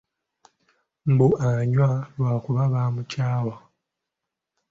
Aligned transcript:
Mbu 1.11 1.27
anywa 1.47 1.89
lwa 2.17 2.33
kuba 2.43 2.63
baamukyawa. 2.73 3.55